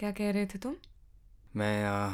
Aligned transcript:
क्या 0.00 0.10
कह 0.10 0.30
रहे 0.30 0.46
थे 0.46 0.58
तुम? 0.58 0.74
मैं 1.56 1.84
आ, 1.84 2.08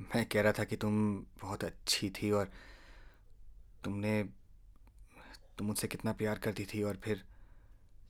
मैं 0.00 0.24
कह 0.26 0.42
रहा 0.42 0.52
था 0.52 0.64
कि 0.64 0.76
तुम 0.76 1.14
बहुत 1.42 1.64
अच्छी 1.64 2.10
थी 2.10 2.30
और 2.30 2.50
तुमने 3.84 4.24
तुम 5.58 5.66
मुझसे 5.66 5.88
कितना 5.88 6.12
प्यार 6.12 6.38
करती 6.38 6.64
थी 6.64 6.82
और 6.82 6.96
फिर 6.96 7.22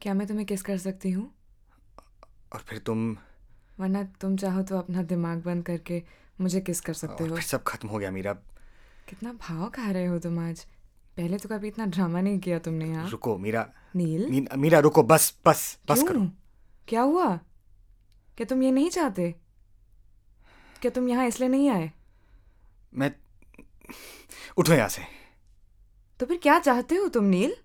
क्या 0.01 0.15
मैं 0.15 0.27
तुम्हें 0.27 0.47
किस 0.47 0.63
कर 0.63 0.79
सकती 0.79 1.11
हूँ? 1.11 1.35
और 2.53 2.61
फिर 2.61 2.79
तुम 2.79 3.17
वरना 3.81 4.03
तुम 4.03 4.37
चाहो 4.37 4.63
तो 4.63 4.79
अपना 4.79 5.03
दिमाग 5.03 5.43
बंद 5.43 5.65
करके 5.67 6.03
मुझे 6.41 6.61
किस 6.61 6.81
कर 6.81 6.93
सकते 6.93 7.25
हो? 7.25 7.35
फिर 7.35 7.45
सब 7.45 7.63
खत्म 7.63 7.89
हो 7.89 7.99
गया 7.99 8.11
मीरा। 8.11 8.33
कितना 9.09 9.33
भाव 9.33 9.71
खा 9.71 9.91
रहे 9.91 10.07
हो 10.07 10.19
तुम 10.19 10.39
आज। 10.39 10.65
पहले 11.17 11.39
तो 11.39 11.49
कभी 11.49 11.69
इतना 11.69 11.87
ड्रामा 11.87 12.21
नहीं 12.21 12.39
किया 12.39 12.59
तुमने 12.59 12.89
यहाँ। 12.89 13.09
रुको 13.11 13.39
मीरा। 13.39 13.69
नील? 13.97 14.49
मीरा 14.57 14.79
रुको 14.79 15.03
बस 15.03 15.39
बस 15.47 15.79
बस 15.89 16.03
करो। 16.03 16.31
क्या 16.89 17.03
हुआ? 17.03 17.41
क्या 18.41 18.45
तुम 18.45 18.63
ये 18.63 18.71
नहीं 18.71 18.91
चाहते? 18.91 19.35
क्या 20.83 20.91
तुम 20.91 21.09
यहाँ 21.09 21.27
इसलिए 21.27 21.49
नहीं 21.49 21.71
आए? 21.71 21.93
मैं 22.95 23.15
उठो 24.57 24.73
यहाँ 24.73 24.89
से। 24.89 25.03
तो 26.21 26.27
फिर 26.27 26.37
क्या 26.37 26.59
चाहते 26.59 26.95
हो 26.95 27.09
तुम 27.09 27.25
नील? 27.25 27.57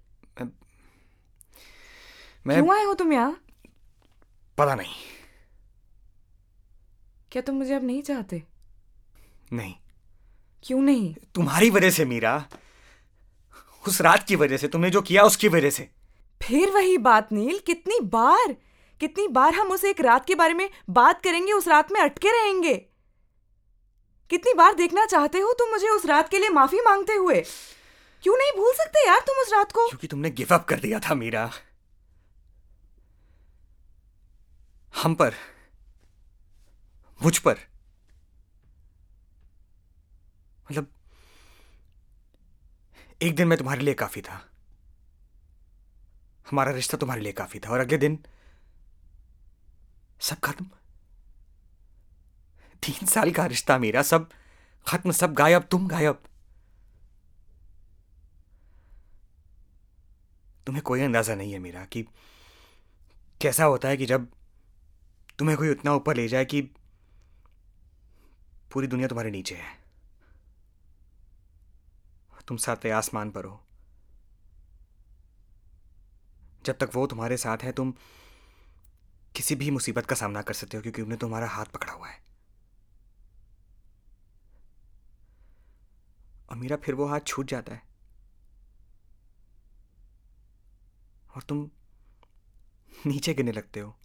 मैं 2.47 2.63
क्यों 2.63 2.75
आए 2.75 2.83
हो 2.83 2.93
तुम 2.93 3.13
यहाँ? 3.13 3.41
पता 4.57 4.75
नहीं। 4.75 4.93
क्या 7.31 7.41
तुम 7.41 7.55
मुझे 7.55 7.73
अब 7.73 7.83
नहीं 7.83 8.01
चाहते? 8.01 8.43
नहीं। 9.53 9.75
क्यों 10.63 10.81
नहीं? 10.81 11.15
तुम्हारी 11.35 11.69
वजह 11.69 11.89
से 11.89 12.05
मीरा। 12.05 12.47
उस 13.87 14.01
रात 14.01 14.27
की 14.27 14.35
वजह 14.35 14.57
से 14.57 14.67
तुमने 14.67 14.89
जो 14.89 15.01
किया 15.01 15.23
उसकी 15.23 15.47
वजह 15.47 15.69
से। 15.69 15.89
फिर 16.41 16.69
वही 16.69 16.97
बात 16.97 17.31
नील। 17.31 17.59
कितनी 17.59 17.99
बार 17.99 18.55
कितनी 18.99 19.27
बार 19.27 19.53
हम 19.53 19.71
उस 19.71 19.83
एक 19.83 20.01
रात 20.01 20.25
के 20.25 20.35
बारे 20.35 20.53
में 20.53 20.69
बात 20.89 21.21
करेंगे, 21.23 21.51
उस 21.51 21.67
रात 21.67 21.91
में 21.91 22.01
अटके 22.01 22.31
रहेंगे? 22.31 22.73
कितनी 24.29 24.53
बार 24.53 24.73
देखना 24.73 25.05
चाहते 25.05 25.39
हो 25.39 25.53
तुम 25.53 25.69
मुझे 25.69 25.89
उस 25.89 26.05
रात 26.05 26.29
के 26.29 26.39
लिए 26.39 26.49
माफ़ी 26.49 26.81
मांगते 26.81 27.13
हुए? 27.13 27.41
क्यों 28.23 28.37
नहीं 28.37 28.51
भूल 28.57 28.73
सकते 28.73 29.07
यार 29.07 29.19
तुम 29.19 29.41
उस 29.41 29.51
रात 29.53 29.71
को? 29.71 29.87
क्योंकि 29.87 30.07
तुमने 30.07 30.29
गिव 30.29 30.47
अप 30.51 30.65
कर 30.65 30.79
दिया 30.79 30.99
था 30.99 31.15
मीरा। 31.15 31.49
हम 34.93 35.15
पर, 35.15 35.33
मुझ 37.21 37.37
पर 37.37 37.57
मतलब 40.71 40.87
एक 43.21 43.35
दिन 43.35 43.47
मैं 43.47 43.57
तुम्हारे 43.57 43.81
लिए 43.81 43.93
काफ़ी 43.93 44.21
था। 44.21 44.41
हमारा 46.49 46.71
रिश्ता 46.71 46.97
तुम्हारे 46.97 47.21
लिए 47.21 47.31
काफ़ी 47.31 47.59
था 47.59 47.69
और 47.69 47.79
अगले 47.79 47.97
दिन 47.97 48.19
सब 50.25 50.39
खत्म। 50.39 50.65
तीन 52.83 53.05
साल 53.05 53.31
का 53.31 53.45
रिश्ता 53.45 53.77
मेरा 53.77 54.01
सब 54.01 54.29
खत्म, 54.87 55.11
सब 55.11 55.33
गायब, 55.33 55.63
तुम 55.63 55.87
गायब। 55.87 56.23
तुम्हें 60.65 60.83
कोई 60.83 61.01
अंदाज़ा 61.01 61.35
नहीं 61.35 61.53
है 61.53 61.59
मेरा 61.59 61.85
कि 61.85 62.03
कैसा 63.41 63.63
होता 63.63 63.87
है 63.87 63.97
कि 63.97 64.05
जब 64.05 64.27
तुम्हें 65.39 65.57
कोई 65.57 65.69
उतना 65.69 65.93
ऊपर 65.93 66.15
ले 66.15 66.27
जाए 66.27 66.45
कि 66.45 66.61
पूरी 68.73 68.87
दुनिया 68.87 69.07
तुम्हारे 69.07 69.31
नीचे 69.31 69.55
है। 69.55 69.85
तुम 72.47 72.57
सातवें 72.57 72.91
आसमान 72.91 73.31
पर 73.31 73.45
हो। 73.45 73.61
जब 76.65 76.77
तक 76.77 76.89
वो 76.93 77.07
तुम्हारे 77.07 77.37
साथ 77.37 77.57
है, 77.57 77.71
तुम 77.71 77.93
किसी 79.35 79.55
भी 79.55 79.71
मुसीबत 79.71 80.05
का 80.05 80.15
सामना 80.15 80.41
कर 80.41 80.53
सकते 80.53 80.77
हो 80.77 80.81
क्योंकि 80.81 81.01
उन्हें 81.01 81.19
तुम्हारा 81.19 81.47
हाथ 81.47 81.65
पकड़ा 81.65 81.93
हुआ 81.93 82.07
है। 82.07 82.23
और 86.49 86.55
मेरा 86.55 86.75
फिर 86.75 86.95
वो 86.95 87.05
हाथ 87.05 87.19
छूट 87.19 87.45
जाता 87.45 87.73
है। 87.73 87.81
और 91.35 91.41
तुम 91.41 91.69
नीचे 93.05 93.33
गिरने 93.33 93.51
लगते 93.51 93.79
हो। 93.79 93.97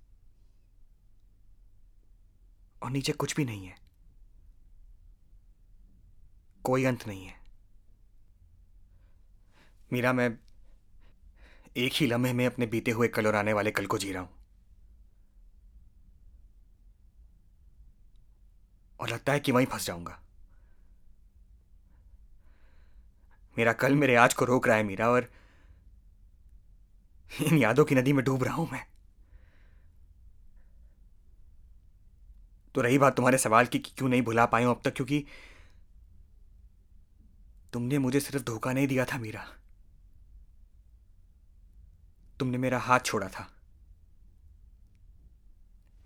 और 2.82 2.90
नीचे 2.90 3.12
कुछ 3.12 3.36
भी 3.36 3.44
नहीं 3.44 3.66
है। 3.66 3.76
कोई 6.64 6.84
अंत 6.84 7.06
नहीं 7.06 7.26
है। 7.26 7.34
मीरा, 9.92 10.12
मैं 10.12 10.38
एक 11.76 11.92
ही 11.94 12.06
लम्हे 12.06 12.32
में 12.32 12.46
अपने 12.46 12.66
बीते 12.66 12.90
हुए 12.90 13.08
कल 13.08 13.26
और 13.26 13.34
आने 13.34 13.52
वाले 13.52 13.70
कल 13.70 13.86
को 13.86 13.98
जी 13.98 14.12
रहा 14.12 14.22
हूँ। 14.22 14.39
और 19.00 19.08
लगता 19.08 19.32
है 19.32 19.40
कि 19.40 19.52
वहीं 19.52 19.66
फंस 19.66 19.86
जाऊँगा। 19.86 20.18
मेरा 23.58 23.72
कल 23.72 23.94
मेरे 23.94 24.14
आज 24.16 24.34
को 24.34 24.44
रोक 24.44 24.66
रहा 24.66 24.76
है 24.76 24.82
मीरा 24.82 25.08
और 25.10 25.30
इन 27.42 27.58
यादों 27.58 27.84
की 27.84 27.94
नदी 27.94 28.12
में 28.12 28.24
डूब 28.24 28.44
रहा 28.44 28.54
हूँ 28.54 28.68
मैं। 28.72 28.86
तो 32.74 32.80
रही 32.80 32.98
बात 32.98 33.16
तुम्हारे 33.16 33.38
सवाल 33.38 33.66
की 33.66 33.78
कि 33.78 33.92
क्यों 33.98 34.08
नहीं 34.08 34.22
भुला 34.22 34.46
पाई 34.46 34.64
हूँ 34.64 34.74
अब 34.74 34.80
तक, 34.84 34.94
क्योंकि 34.94 35.24
तुमने 37.72 37.98
मुझे 37.98 38.20
सिर्फ़ 38.20 38.44
धोखा 38.44 38.72
नहीं 38.72 38.86
दिया 38.86 39.04
था 39.04 39.18
मीरा। 39.18 39.46
तुमने 42.38 42.58
मेरा 42.58 42.78
हाथ 42.78 43.00
छोड़ा 43.00 43.28
था। 43.28 43.48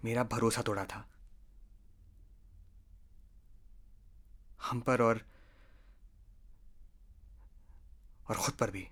मेरा 0.05 0.23
भरोसा 0.23 0.63
तोड़ा 0.63 0.85
था। 0.85 1.09
हम 4.65 4.81
पर 4.81 5.03
और 5.03 5.21
और 8.31 8.37
खुद 8.37 8.55
पर 8.55 8.71
भी। 8.71 8.89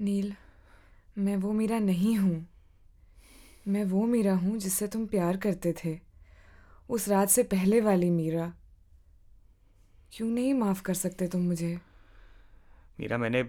नील 0.00 0.34
मैं 1.18 1.36
वो 1.36 1.52
मीरा 1.52 1.78
नहीं 1.78 2.16
हूँ। 2.16 2.48
मैं 3.68 3.84
वो 3.84 4.06
मीरा 4.06 4.34
हूँ 4.34 4.58
जिससे 4.58 4.86
तुम 4.86 5.06
प्यार 5.06 5.36
करते 5.36 5.74
थे। 5.84 6.00
उस 6.90 7.08
रात 7.08 7.28
से 7.28 7.42
पहले 7.42 7.80
वाली 7.80 8.10
मीरा। 8.10 8.54
क्यों 10.12 10.28
नहीं 10.28 10.54
माफ़ 10.54 10.82
कर 10.82 10.94
सकते 10.94 11.28
तुम 11.28 11.40
मुझे? 11.40 11.80
मीरा 13.00 13.18
मैंने 13.18 13.42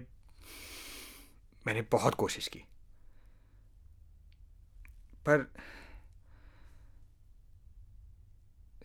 मैंने 1.66 1.82
बहुत 1.82 2.14
कोशिश 2.14 2.48
की। 2.48 2.58
पर 5.26 5.52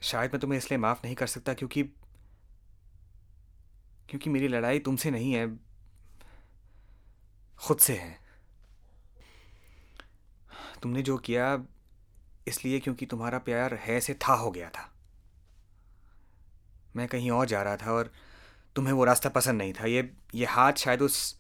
शायद 0.05 0.31
मैं 0.31 0.39
तुम्हें 0.39 0.57
इसलिए 0.57 0.77
माफ़ 0.77 0.99
नहीं 1.05 1.15
कर 1.15 1.27
सकता 1.27 1.53
क्योंकि 1.53 1.83
क्योंकि 4.09 4.29
मेरी 4.29 4.47
लड़ाई 4.47 4.79
तुमसे 4.79 5.11
नहीं 5.11 5.33
है, 5.33 5.47
खुद 7.57 7.77
से 7.77 7.97
है। 7.97 8.19
तुमने 10.83 11.01
जो 11.01 11.17
किया 11.17 11.65
इसलिए 12.47 12.79
क्योंकि 12.79 13.05
तुम्हारा 13.05 13.37
प्यार 13.37 13.73
है 13.73 13.99
से 14.01 14.13
था 14.13 14.33
हो 14.33 14.51
गया 14.51 14.69
था। 14.69 14.93
मैं 16.95 17.07
कहीं 17.07 17.31
और 17.31 17.45
जा 17.45 17.61
रहा 17.61 17.77
था 17.77 17.91
और 17.91 18.11
तुम्हें 18.75 18.93
वो 18.93 19.03
रास्ता 19.03 19.29
पसंद 19.29 19.57
नहीं 19.57 19.73
था। 19.73 19.85
ये 19.85 20.13
ये 20.35 20.45
हाथ 20.45 20.73
शायद 20.73 21.01
उस 21.01 21.39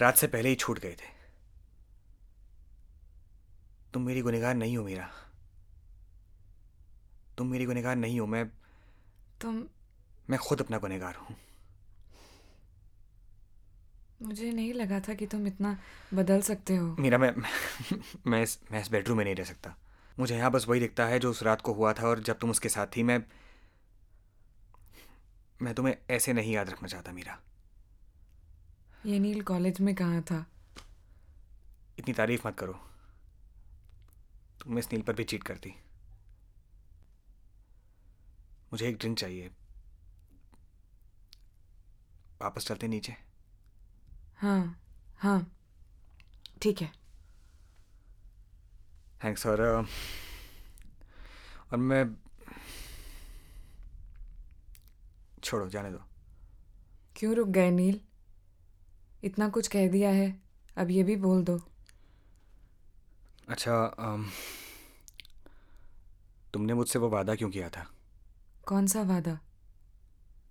रात 0.00 0.16
से 0.16 0.26
पहले 0.26 0.48
ही 0.48 0.54
छूट 0.54 0.78
गए 0.78 0.92
थे। 0.92 1.16
तुम 3.94 4.02
मेरी 4.02 4.20
गुनहगार 4.20 4.54
नहीं 4.54 4.76
हो 4.76 4.84
मेरा। 4.84 5.10
तुम 7.38 7.46
मेरी 7.46 7.64
गुनहगार 7.64 7.96
नहीं 7.96 8.20
हो 8.20 8.26
मैं 8.26 8.48
तुम 9.40 9.64
मैं 10.30 10.38
खुद 10.38 10.60
अपना 10.60 10.78
गुनहगार 10.78 11.14
हूँ। 11.14 11.36
मुझे 14.22 14.52
नहीं 14.52 14.74
लगा 14.74 15.00
था 15.00 15.14
कि 15.14 15.26
तुम 15.26 15.46
इतना 15.46 15.78
बदल 16.14 16.40
सकते 16.40 16.76
हो। 16.76 16.96
मेरा 16.98 17.18
मैं 17.18 17.34
मैं 18.26 18.42
इस 18.42 18.58
मैं 18.72 18.80
इस 18.80 18.90
बेडरूम 18.90 19.18
में 19.18 19.24
नहीं 19.24 19.34
रह 19.34 19.44
सकता। 19.44 19.76
मुझे 20.18 20.36
यहाँ 20.36 20.50
बस 20.50 20.68
वही 20.68 20.80
दिखता 20.80 21.06
है 21.06 21.18
जो 21.18 21.30
उस 21.30 21.42
रात 21.42 21.60
को 21.60 21.72
हुआ 21.72 21.92
था 21.92 22.08
और 22.08 22.20
जब 22.20 22.38
तुम 22.38 22.50
उसके 22.50 22.68
साथ 22.68 22.86
थी 22.86 23.02
मैं 23.02 23.24
मैं 25.62 25.74
तुम्हें 25.74 25.96
ऐसे 26.10 26.32
नहीं 26.32 26.52
याद 26.52 26.70
रखना 26.70 26.88
चाहता 26.88 27.12
मीरा। 27.12 27.38
ये 29.06 29.18
नील 29.18 29.42
कॉलेज 29.42 29.80
में 29.80 29.94
कहाँ 29.94 30.22
था? 30.22 30.46
इतनी 31.98 32.14
तारीफ़ 32.14 32.48
मत 32.48 32.56
करो। 32.58 32.72
तुम 34.60 34.78
इस 34.78 34.92
नील 34.92 35.02
पर 35.02 35.12
भी 35.12 35.24
चीट 35.24 35.42
करती। 35.42 35.74
मुझे 38.72 38.88
एक 38.88 38.96
ड्रिंक 38.98 39.18
चाहिए। 39.18 39.50
वापस 42.42 42.66
चलते 42.66 42.88
नीचे। 42.88 43.16
हाँ 44.36 44.80
हाँ। 45.18 45.52
ठीक 46.62 46.82
है। 46.82 46.92
थैंक्स 49.24 49.46
और 49.46 49.60
और 51.72 51.78
मैं 51.78 52.04
छोड़ो 55.42 55.68
जाने 55.68 55.90
दो। 55.90 56.00
क्यों 57.16 57.34
रुक 57.34 57.48
गए 57.48 57.70
नील? 57.70 58.00
इतना 59.24 59.48
कुछ 59.48 59.68
कह 59.68 59.88
दिया 59.88 60.10
है 60.10 60.30
अब 60.78 60.90
ये 60.90 61.02
भी 61.02 61.16
बोल 61.16 61.42
दो। 61.44 61.58
अच्छा 63.48 63.84
अम, 63.98 64.28
तुमने 66.52 66.74
मुझसे 66.74 66.98
वो 66.98 67.08
वादा 67.08 67.34
क्यों 67.34 67.50
किया 67.50 67.68
था? 67.68 67.86
कौन 68.68 68.86
सा 68.86 69.02
वादा? 69.02 69.38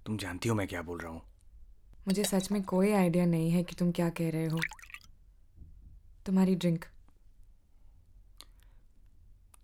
तुम 0.06 0.18
जानती 0.18 0.50
हो 0.50 0.56
मैं 0.56 0.68
क्या 0.68 0.82
बोल 0.82 1.00
रहा 1.00 1.12
हूँ? 1.12 1.22
मुझे 2.08 2.24
सच 2.24 2.52
में 2.52 2.64
कोई 2.64 2.92
आइडिया 2.92 3.26
नहीं 3.26 3.52
है 3.52 3.64
कि 3.64 3.76
तुम 3.76 3.92
क्या 3.92 4.10
कह 4.10 4.30
रहे 4.30 4.46
हो। 4.48 4.60
तुम्हारी 6.26 6.56
ड्रिंक। 6.56 6.86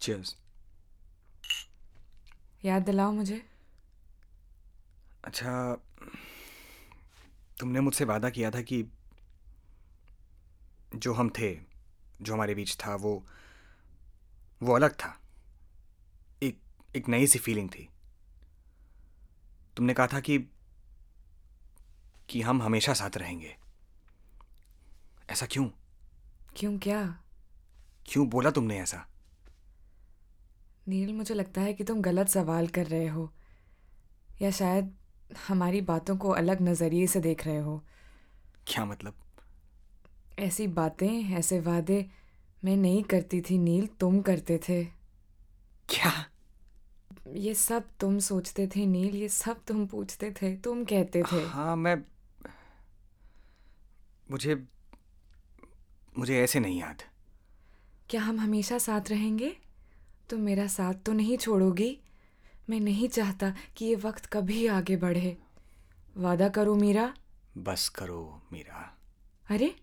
चीयर्स 0.01 0.35
याद 2.65 2.83
दिलाओ 2.83 3.11
मुझे। 3.11 3.41
अच्छा 5.23 5.73
तुमने 7.59 7.79
मुझसे 7.79 8.05
वादा 8.05 8.29
किया 8.29 8.51
था 8.51 8.61
कि 8.61 8.83
जो 10.95 11.13
हम 11.13 11.29
थे 11.29 11.53
जो 12.21 12.33
हमारे 12.33 12.55
बीच 12.55 12.75
था 12.77 12.95
वो 12.95 13.23
वो 14.61 14.75
अलग 14.75 14.93
था। 14.93 15.21
एक 16.43 16.59
एक 16.95 17.09
नई 17.09 17.27
सी 17.27 17.39
फीलिंग 17.39 17.69
थी। 17.69 17.89
तुमने 19.77 19.93
कहा 19.93 20.07
था 20.07 20.19
कि 20.19 20.39
कि 22.29 22.41
हम 22.41 22.61
हमेशा 22.61 22.93
साथ 22.93 23.17
रहेंगे। 23.17 23.57
ऐसा 25.29 25.45
क्यों? 25.45 25.69
क्यों 26.55 26.79
क्या? 26.79 27.23
क्यों 28.05 28.29
बोला 28.29 28.51
तुमने 28.51 28.79
ऐसा? 28.79 29.07
नील 30.87 31.13
मुझे 31.13 31.33
लगता 31.33 31.61
है 31.61 31.73
कि 31.73 31.83
तुम 31.83 32.01
गलत 32.01 32.27
सवाल 32.27 32.67
कर 32.67 32.85
रहे 32.85 33.07
हो। 33.07 33.33
या 34.41 34.51
शायद 34.51 34.95
हमारी 35.47 35.81
बातों 35.81 36.17
को 36.17 36.29
अलग 36.29 36.61
नज़रिए 36.61 37.07
से 37.07 37.19
देख 37.19 37.45
रहे 37.45 37.57
हो। 37.57 37.83
क्या 38.67 38.85
मतलब? 38.85 39.13
ऐसी 40.39 40.67
बातें 40.67 41.33
ऐसे 41.33 41.59
वादे 41.59 42.09
मैं 42.65 42.77
नहीं 42.77 43.03
करती 43.03 43.41
थी 43.41 43.57
नील 43.57 43.87
तुम 43.87 44.21
करते 44.21 44.57
थे। 44.57 44.85
क्या? 45.89 46.25
ये 47.33 47.53
सब 47.53 47.83
तुम 47.99 48.19
सोचते 48.19 48.67
थे 48.67 48.85
नील 48.85 49.15
ये 49.15 49.29
सब 49.29 49.63
तुम 49.67 49.85
पूछते 49.87 50.31
थे 50.31 50.57
तुम 50.57 50.83
कहते 50.83 51.23
थे। 51.23 51.45
हाँ 51.45 51.75
मैं 51.75 51.95
मुझे 54.31 54.55
मुझे 56.17 56.41
ऐसे 56.41 56.59
नहीं 56.59 56.79
याद। 56.79 57.01
क्या 58.09 58.21
हम 58.21 58.39
हमेशा 58.39 58.77
साथ 58.77 59.01
रहेंगे? 59.09 59.57
तुम 60.29 60.39
मेरा 60.39 60.67
साथ 60.67 60.93
तो 60.93 61.13
नहीं 61.13 61.37
छोड़ोगी। 61.37 61.99
मैं 62.69 62.79
नहीं 62.79 63.09
चाहता 63.09 63.53
कि 63.77 63.85
ये 63.85 63.95
वक्त 63.95 64.25
कभी 64.25 64.67
आगे 64.67 64.97
बढ़े। 64.97 65.37
वादा 66.17 66.49
करो 66.49 66.75
मीरा। 66.75 67.13
बस 67.57 67.89
करो 67.89 68.41
मीरा। 68.53 68.97
अरे 69.49 69.75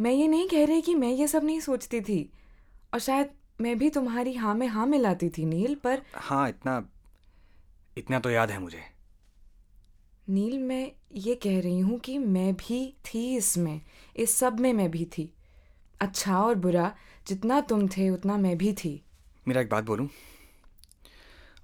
मैं 0.00 0.12
ये 0.12 0.28
नहीं 0.28 0.48
कह 0.48 0.66
रही 0.66 0.82
कि 0.82 0.94
मैं 0.94 1.12
ये 1.12 1.28
सब 1.28 1.44
नहीं 1.44 1.60
सोचती 1.60 2.00
थी। 2.00 2.32
और 2.94 3.00
शायद 3.00 3.30
मैं 3.60 3.78
भी 3.78 3.88
तुम्हारी 3.90 4.34
हाँ 4.34 4.54
में 4.54 4.66
हाँ 4.66 4.86
मिलाती 4.86 5.28
थी 5.28 5.44
नील 5.44 5.74
पर 5.74 6.02
हाँ 6.14 6.48
इतना 6.48 6.82
इतना 7.98 8.18
तो 8.20 8.30
याद 8.30 8.50
है 8.50 8.58
मुझे। 8.58 8.82
नील 10.28 10.58
मैं 10.58 10.90
ये 11.14 11.34
कह 11.34 11.60
रही 11.60 11.80
हूँ 11.80 11.98
कि 11.98 12.16
मैं 12.18 12.52
भी 12.54 12.80
थी 13.06 13.36
इसमें 13.36 13.80
इस 14.16 14.36
सब 14.36 14.60
में 14.60 14.72
मैं 14.72 14.90
भी 14.90 15.04
थी। 15.18 15.32
अच्छा 16.00 16.40
और 16.42 16.54
बुरा 16.54 16.92
जितना 17.26 17.60
तुम 17.60 17.86
थे 17.88 18.08
उतना 18.10 18.36
मैं 18.36 18.56
भी 18.58 18.72
थी। 18.72 19.02
मेरा 19.48 19.60
एक 19.60 19.68
बात 19.70 19.84
बोलूँ? 19.84 20.08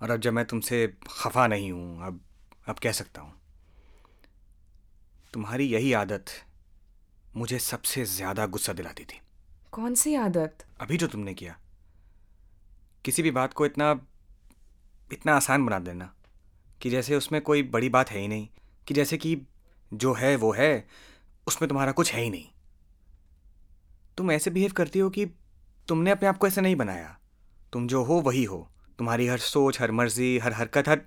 और 0.03 0.11
अब 0.11 0.21
जब 0.21 0.33
मैं 0.33 0.45
तुमसे 0.45 0.87
खफा 1.11 1.47
नहीं 1.47 1.71
हूँ 1.73 2.07
अब 2.07 2.21
अब 2.69 2.79
कह 2.79 2.93
सकता 2.93 3.21
हूँ। 3.23 3.33
तुम्हारी 5.35 5.65
यही 5.65 5.93
आदत 5.93 6.31
मुझे 7.37 7.59
सबसे 7.59 8.05
ज़्यादा 8.05 8.47
गुस्सा 8.47 8.73
दिलाती 8.73 9.05
थी। 9.05 9.21
कौन 9.73 9.95
सी 9.95 10.15
आदत? 10.15 10.65
अभी 10.81 10.97
जो 10.97 11.07
तुमने 11.07 11.35
किया। 11.35 11.57
किसी 13.05 13.23
भी 13.23 13.31
बात 13.31 13.53
को 13.53 13.67
इतना 13.67 14.07
इतना 15.13 15.37
आसान 15.37 15.67
बना 15.67 15.79
देना 15.79 16.15
कि 16.83 16.91
जैसे 16.91 17.17
उसमें 17.17 17.41
कोई 17.41 17.63
बड़ी 17.63 17.89
बात 17.89 18.11
है 18.11 18.19
ही 18.19 18.29
नहीं, 18.29 18.49
कि 18.87 18.95
जैसे 18.95 19.17
कि 19.17 19.41
जो 19.95 20.15
है, 20.15 20.37
वो 20.37 20.53
है, 20.53 20.89
उसमें 21.47 21.69
तुम्हारा 21.69 21.93
कुछ 21.93 22.13
है 22.13 22.23
ही 22.23 22.31
नहीं। 22.31 22.49
तुम 24.17 24.31
ऐसे 24.31 24.51
बिहेव 24.51 24.73
करती 24.73 24.99
हो 24.99 25.11
कि 25.11 25.27
तुमने 25.89 26.11
अपने 26.11 26.29
आप 26.29 26.39
को 26.39 26.47
ऐसे 26.47 26.61
नहीं 26.61 26.77
बनाया। 26.77 27.19
तुम 27.73 27.87
जो 27.87 28.03
हो, 28.05 28.15
वही 28.15 28.45
हो। 28.45 28.71
तुम्हारी 28.99 29.27
हर 29.27 29.39
सोच, 29.39 29.81
हर 29.81 29.91
मर्ज़ी, 29.91 30.39
हर 30.39 30.53
हरकत, 30.53 30.89
हर 30.89 31.01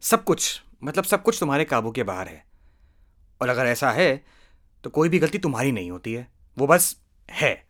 सब 0.00 0.24
कुछ 0.24 0.62
मतलब 0.84 1.04
सब 1.04 1.22
कुछ 1.22 1.40
तुम्हारे 1.40 1.64
काबू 1.64 1.90
के 1.90 2.02
बाहर 2.02 2.28
है। 2.28 2.44
और 3.40 3.48
अगर 3.48 3.66
ऐसा 3.66 3.90
है 3.90 4.24
तो 4.84 4.90
कोई 4.90 5.08
भी 5.08 5.18
गलती 5.18 5.38
तुम्हारी 5.38 5.72
नहीं 5.72 5.90
होती 5.90 6.12
है। 6.12 6.28
वो 6.58 6.66
बस 6.66 7.00
है। 7.30 7.66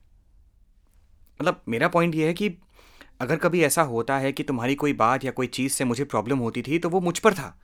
मतलब 1.42 1.62
मेरा 1.68 1.88
पॉइंट 1.88 2.14
ये 2.14 2.26
है 2.26 2.34
कि 2.34 2.58
अगर 3.20 3.36
कभी 3.36 3.62
ऐसा 3.62 3.82
होता 3.82 4.18
है 4.18 4.32
कि 4.32 4.42
तुम्हारी 4.42 4.74
कोई 4.74 4.92
बात 4.92 5.24
या 5.24 5.30
कोई 5.30 5.46
चीज़ 5.46 5.72
से 5.72 5.84
मुझे 5.84 6.04
प्रॉब्लम 6.04 6.38
होती 6.38 6.62
थी 6.62 6.78
तो 6.78 6.88
वो 6.88 7.00
मुझ 7.00 7.18
पर 7.18 7.34
था। 7.34 7.58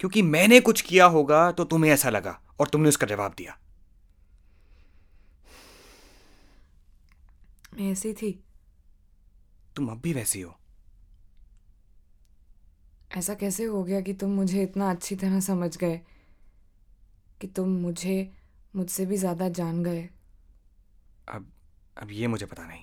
क्योंकि 0.00 0.22
मैंने 0.22 0.60
कुछ 0.60 0.80
किया 0.80 1.06
होगा 1.06 1.52
तो 1.52 1.64
तुम्हें 1.64 1.92
ऐसा 1.92 2.10
लगा 2.10 2.40
और 2.60 2.68
तुमने 2.68 2.88
उसका 2.88 3.06
जवाब 3.06 3.34
दिया। 3.38 3.58
मैं 7.74 7.92
ऐसी 7.92 8.12
थी। 8.12 8.42
तुम 9.76 9.88
अब 9.88 10.00
भी 10.00 10.12
वैसी 10.12 10.40
हो। 10.40 10.58
ऐसा 13.16 13.34
कैसे 13.34 13.64
हो 13.64 13.84
गया 13.84 14.00
कि 14.00 14.12
तुम 14.12 14.30
मुझे 14.30 14.62
इतना 14.62 14.90
अच्छी 14.90 15.16
तरह 15.16 15.40
समझ 15.40 15.76
गए? 15.76 16.00
कि 17.40 17.46
तुम 17.46 17.68
मुझे 17.68 18.32
मुझसे 18.76 19.06
भी 19.06 19.16
ज़्यादा 19.16 19.48
जान 19.48 19.82
गए? 19.84 20.08
अब 21.28 21.52
अब 22.02 22.10
ये 22.10 22.26
मुझे 22.26 22.46
पता 22.46 22.66
नहीं। 22.66 22.82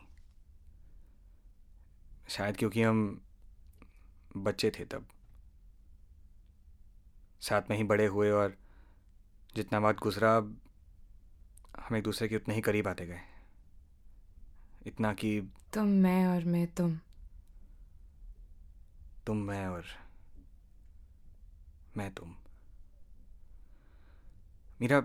शायद 2.34 2.58
क्योंकि 2.58 2.84
हम 2.84 3.22
बच्चे 4.38 4.72
थे 4.72 4.86
तब। 4.86 5.08
साथ 7.42 7.62
में 7.70 7.78
ही 7.78 7.84
बड़े 7.84 8.06
हुए 8.06 8.32
और 8.32 8.58
जितना 9.56 9.80
बात 9.80 9.98
गुजरा 9.98 10.36
हम 11.80 11.96
एक 11.96 12.04
दूसरे 12.04 12.28
के 12.28 12.36
उतने 12.36 12.56
ही 12.56 12.62
करीब 12.62 12.88
आते 12.88 13.06
गए। 13.06 13.22
इतना 14.86 15.14
कि 15.14 15.42
तुम 15.74 15.88
मैं 15.88 16.28
और 16.28 16.44
मैं 16.44 16.68
तुम। 16.68 17.00
तुम 19.28 19.38
मैं 19.38 19.68
और 19.68 19.86
मैं 21.98 22.14
तुम। 22.14 22.36
मेरा 24.82 25.02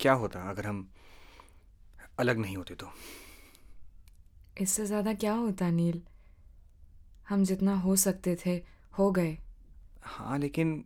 क्या 0.00 0.12
होता 0.12 0.50
अगर 0.50 0.66
हम 0.66 0.92
अलग 2.18 2.38
नहीं 2.38 2.56
होते 2.56 2.74
तो? 2.74 2.92
इससे 4.60 4.86
ज़्यादा 4.86 5.14
क्या 5.14 5.32
होता 5.32 5.70
नील? 5.70 6.00
हम 7.28 7.44
जितना 7.44 7.74
हो 7.76 7.96
सकते 7.96 8.36
थे 8.46 8.54
हो 8.98 9.10
गए। 9.12 9.36
हाँ 10.02 10.38
लेकिन 10.38 10.84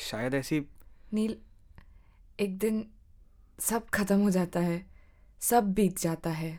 शायद 0.00 0.34
ऐसी 0.34 0.60
नील 1.14 1.36
एक 2.40 2.58
दिन 2.58 2.84
सब 3.58 3.88
खत्म 3.88 4.20
हो 4.20 4.30
जाता 4.30 4.60
है 4.60 4.84
सब 5.40 5.72
बीत 5.74 5.98
जाता 5.98 6.30
है। 6.30 6.58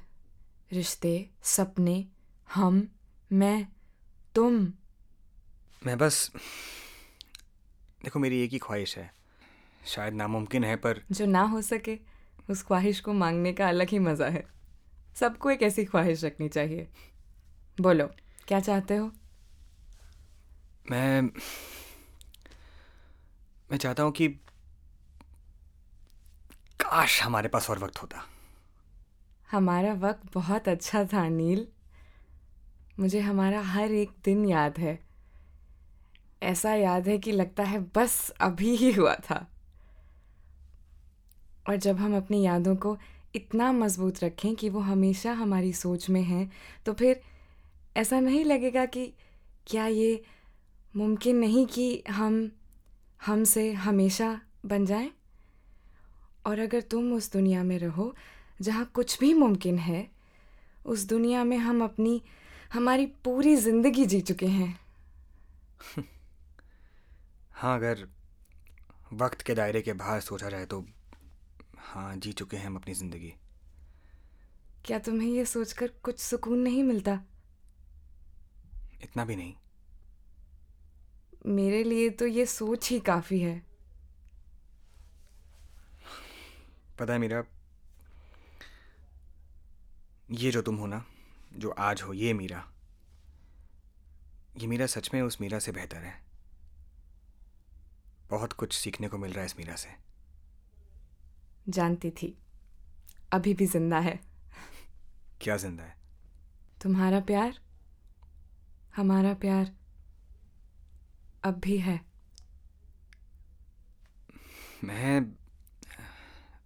रिश्ते 0.73 1.29
सपने 1.43 2.05
हम 2.49 2.87
मैं 3.31 3.67
तुम। 4.35 4.55
मैं 5.85 5.97
बस 5.97 6.31
देखो 8.03 8.19
मेरी 8.19 8.41
एक 8.43 8.51
ही 8.51 8.57
ख्वाहिश 8.57 8.97
है। 8.97 9.11
शायद 9.87 10.13
नामुमकिन 10.13 10.63
है 10.63 10.75
पर 10.75 11.01
जो 11.11 11.25
ना 11.25 11.41
हो 11.43 11.61
सके 11.61 11.97
उस 12.49 12.63
ख्वाहिश 12.63 12.99
को 12.99 13.13
मांगने 13.13 13.53
का 13.53 13.67
अलग 13.69 13.89
ही 13.89 13.99
मज़ा 13.99 14.27
है। 14.27 14.43
सबको 15.15 15.51
एक 15.51 15.63
ऐसी 15.63 15.85
ख्वाहिश 15.85 16.23
रखनी 16.23 16.49
चाहिए। 16.49 16.87
बोलो 17.81 18.07
क्या 18.47 18.59
चाहते 18.59 18.95
हो? 18.95 19.11
मैं 20.91 21.21
मैं 23.71 23.77
चाहता 23.77 24.03
हूँ 24.03 24.11
कि 24.11 24.27
काश 26.79 27.23
हमारे 27.23 27.49
पास 27.49 27.69
और 27.69 27.79
वक्त 27.79 28.01
होता। 28.01 28.25
हमारा 29.51 29.93
वक्त 29.93 30.33
बहुत 30.33 30.67
अच्छा 30.67 31.05
था 31.05 31.29
नील। 31.29 31.67
मुझे 32.99 33.19
हमारा 33.19 33.61
हर 33.61 33.91
एक 33.91 34.11
दिन 34.25 34.45
याद 34.45 34.77
है। 34.77 34.99
ऐसा 36.43 36.73
याद 36.73 37.07
है 37.07 37.17
कि 37.17 37.31
लगता 37.31 37.63
है 37.63 37.79
बस 37.79 38.29
अभी 38.29 38.75
ही 38.75 38.91
हुआ 38.91 39.15
था। 39.15 39.47
और 41.69 41.75
जब 41.75 41.97
हम 41.97 42.17
अपनी 42.17 42.45
यादों 42.45 42.75
को 42.75 42.97
इतना 43.35 43.71
मज़बूत 43.71 44.23
रखें 44.23 44.55
कि 44.55 44.69
वो 44.69 44.79
हमेशा 44.79 45.31
हमारी 45.33 45.73
सोच 45.73 46.09
में 46.09 46.21
हैं 46.23 46.51
तो 46.85 46.93
फिर 46.93 47.21
ऐसा 47.97 48.19
नहीं 48.19 48.43
लगेगा 48.45 48.85
कि 48.85 49.05
क्या 49.67 49.87
ये 49.87 50.23
मुमकिन 50.97 51.35
नहीं 51.35 51.65
कि 51.65 52.03
हम, 52.09 52.51
हमसे 53.25 53.71
हमेशा 53.73 54.39
बन 54.65 54.85
जाएँ? 54.85 55.11
और 56.47 56.59
अगर 56.59 56.81
तुम 56.81 57.13
उस 57.13 57.31
दुनिया 57.33 57.63
में 57.63 57.77
रहो 57.79 58.13
जहाँ 58.61 58.85
कुछ 58.95 59.19
भी 59.19 59.33
मुमकिन 59.33 59.77
है, 59.79 60.07
उस 60.85 61.03
दुनिया 61.07 61.43
में 61.43 61.57
हम 61.57 61.83
अपनी, 61.83 62.21
हमारी 62.73 63.05
पूरी 63.05 63.55
ज़िंदगी 63.55 64.05
जी 64.05 64.21
चुके 64.21 64.47
हैं 64.47 64.79
हाँ 67.53 67.75
अगर 67.77 68.07
वक्त 69.13 69.41
के 69.41 69.53
दायरे 69.55 69.81
के 69.81 69.93
बाहर 69.93 70.19
सोचा 70.21 70.49
जाए 70.49 70.65
तो 70.65 70.85
हाँ 71.85 72.15
जी 72.15 72.31
चुके 72.33 72.57
हैं 72.57 72.65
हम 72.65 72.75
अपनी 72.75 72.93
ज़िंदगी। 72.93 73.33
क्या 74.85 74.99
तुम्हें 74.99 75.29
यह 75.29 75.45
सोचकर 75.45 75.87
कुछ 76.03 76.19
सुकून 76.19 76.59
नहीं 76.59 76.83
मिलता? 76.83 77.19
इतना 79.03 79.25
भी 79.25 79.35
नहीं। 79.35 79.53
मेरे 81.45 81.83
लिए 81.83 82.09
तो 82.09 82.25
ये 82.25 82.45
सोच 82.45 82.89
ही 82.89 82.99
काफ़ी 82.99 83.39
है। 83.39 83.61
पता 86.99 87.13
है 87.13 87.19
मीरा 87.19 87.43
ये 90.31 90.51
जो 90.51 90.61
तुम 90.61 90.75
हो 90.75 90.85
ना 90.87 91.03
जो 91.53 91.69
आज 91.69 92.01
हो 92.01 92.13
ये 92.13 92.33
मीरा 92.33 92.63
ये 94.57 94.67
मीरा 94.67 94.85
सच 94.85 95.09
में 95.13 95.21
उस 95.21 95.41
मीरा 95.41 95.59
से 95.59 95.71
बेहतर 95.71 95.97
है। 95.97 96.13
बहुत 98.29 98.53
कुछ 98.53 98.73
सीखने 98.73 99.07
को 99.07 99.17
मिल 99.17 99.31
रहा 99.31 99.39
है 99.39 99.45
इस 99.45 99.57
मीरा 99.57 99.75
से। 99.75 99.89
जानती 101.69 102.09
थी। 102.11 102.35
अभी 103.33 103.53
भी 103.53 103.65
ज़िंदा 103.65 103.99
है। 103.99 104.19
क्या 105.41 105.57
ज़िंदा 105.57 105.83
है? 105.83 105.95
तुम्हारा 106.83 107.19
प्यार 107.19 107.59
हमारा 108.95 109.33
प्यार 109.33 109.71
अब 111.43 111.59
भी 111.59 111.77
है। 111.77 111.99
मैं 114.83 115.19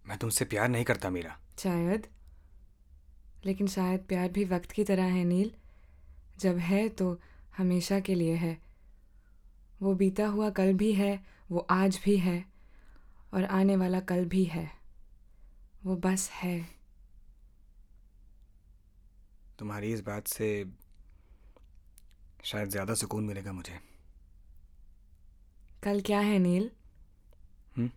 मैं 0.06 0.16
तुमसे 0.18 0.44
प्यार 0.44 0.68
नहीं 0.68 0.84
करता 0.84 1.10
मीरा। 1.10 1.36
शायद 1.58 2.06
लेकिन 3.44 3.66
शायद 3.66 4.00
प्यार 4.00 4.28
भी 4.28 4.44
वक्त 4.44 4.70
की 4.72 4.84
तरह 4.84 5.04
है 5.04 5.24
नील। 5.24 5.52
जब 6.40 6.58
है 6.58 6.88
तो 6.88 7.18
हमेशा 7.56 8.00
के 8.00 8.14
लिए 8.14 8.34
है। 8.34 8.58
वो 9.82 9.94
बीता 9.94 10.26
हुआ 10.26 10.50
कल 10.50 10.72
भी 10.72 10.92
है 10.92 11.12
वो 11.50 11.66
आज 11.70 12.00
भी 12.04 12.16
है 12.16 12.44
और 13.34 13.44
आने 13.44 13.76
वाला 13.76 14.00
कल 14.00 14.24
भी 14.24 14.44
है। 14.44 14.79
वो 15.84 15.96
बस 15.96 16.28
है। 16.32 16.58
तुम्हारी 19.58 19.92
इस 19.92 20.00
बात 20.00 20.26
से 20.26 20.48
शायद 22.44 22.68
ज़्यादा 22.68 22.94
सुकून 22.94 23.24
मिलेगा 23.24 23.52
मुझे। 23.52 23.78
कल 25.82 26.00
क्या 26.00 26.18
है 26.20 26.38
नील? 26.38 26.70
हम्म? 27.76 27.90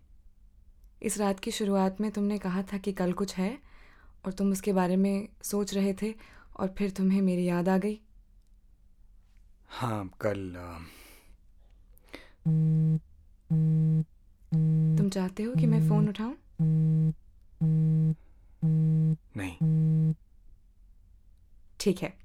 इस 1.02 1.18
रात 1.18 1.40
की 1.40 1.50
शुरुआत 1.50 2.00
में 2.00 2.10
तुमने 2.10 2.38
कहा 2.38 2.62
था 2.62 2.78
कि 2.78 2.92
कल 2.92 3.12
कुछ 3.12 3.34
है 3.36 3.58
और 4.26 4.32
तुम 4.32 4.52
उसके 4.52 4.72
बारे 4.72 4.96
में 4.96 5.28
सोच 5.42 5.74
रहे 5.74 5.92
थे 6.02 6.14
और 6.56 6.74
फिर 6.78 6.90
तुम्हें 6.90 7.20
मेरी 7.22 7.44
याद 7.44 7.68
आ 7.68 7.76
गई। 7.78 8.00
हाँ 9.68 10.10
कल 10.20 10.56
आ, 10.56 10.78
तुम 14.98 15.08
चाहते 15.08 15.42
हो 15.42 15.54
कि 15.54 15.66
मैं 15.66 15.88
फ़ोन 15.88 16.08
उठाऊं? 16.08 16.34
नहीं। 19.36 20.14
ठीक 21.80 22.02
है। 22.02 22.18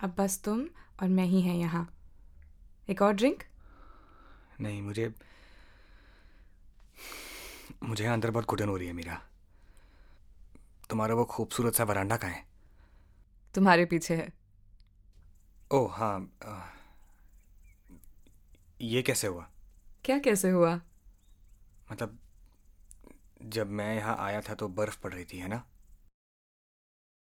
अब 0.00 0.14
बस 0.18 0.42
तुम 0.44 0.66
और 1.02 1.08
मैं 1.08 1.24
ही 1.24 1.40
हैं 1.40 1.56
यहाँ। 1.56 1.94
एक 2.90 3.02
और 3.02 3.12
ड्रिंक 3.12 3.42
नहीं 4.60 4.82
मुझे 4.82 5.14
मुझे 7.82 8.06
अंदर 8.06 8.30
बहुत 8.30 8.44
घुटन 8.44 8.68
हो 8.68 8.76
रही 8.76 8.86
है 8.86 8.92
मीरा। 8.92 9.22
तुम्हारा 10.90 11.14
वो 11.14 11.24
खूबसूरत 11.24 11.74
सा 11.74 11.84
वरांडा 11.84 12.16
कहाँ 12.16 12.30
है? 12.30 12.44
तुम्हारे 13.54 13.84
पीछे 13.84 14.16
है। 14.16 14.32
ओ 15.72 15.86
हाँ 15.86 16.32
आ, 16.44 16.60
ये 18.80 19.02
कैसे 19.02 19.26
हुआ? 19.26 19.48
क्या 20.04 20.18
कैसे 20.18 20.50
हुआ? 20.50 20.80
मतलब 21.92 22.18
जब 23.44 23.70
मैं 23.70 23.94
यहाँ 23.96 24.16
आया 24.18 24.40
था 24.40 24.54
तो 24.54 24.68
बर्फ़ 24.68 24.98
पड़ 25.02 25.12
रही 25.12 25.24
थी 25.24 25.38
है 25.38 25.48
ना? 25.48 25.62